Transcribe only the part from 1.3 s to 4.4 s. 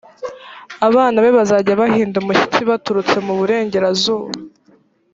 bazaza bahinda umushyitsi baturutse mu burengerazuba